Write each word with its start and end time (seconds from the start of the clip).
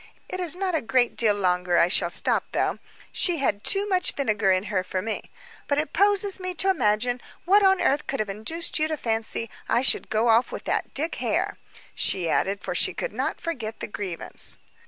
It 0.29 0.39
is 0.39 0.55
not 0.55 0.73
a 0.73 0.81
great 0.81 1.15
deal 1.15 1.35
longer 1.35 1.77
I 1.77 1.87
shall 1.87 2.09
stop, 2.09 2.45
though; 2.53 2.79
she 3.11 3.37
had 3.37 3.63
too 3.63 3.87
much 3.87 4.13
vinegar 4.15 4.51
in 4.51 4.63
her 4.63 4.83
for 4.83 4.99
me. 4.99 5.29
But 5.67 5.77
it 5.77 5.93
poses 5.93 6.39
me 6.39 6.55
to 6.55 6.71
imagine 6.71 7.21
what 7.45 7.61
on 7.63 7.79
earth 7.79 8.07
could 8.07 8.19
have 8.19 8.27
induced 8.27 8.79
you 8.79 8.87
to 8.87 8.97
fancy 8.97 9.47
I 9.69 9.83
should 9.83 10.09
go 10.09 10.29
off 10.29 10.51
with 10.51 10.63
that 10.63 10.95
Dick 10.95 11.13
Hare," 11.21 11.59
she 11.93 12.27
added, 12.27 12.63
for 12.63 12.73
she 12.73 12.95
could 12.95 13.13
not 13.13 13.39
forget 13.39 13.79
the 13.79 13.85
grievance. 13.87 14.57